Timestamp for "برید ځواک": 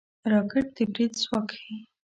0.91-1.49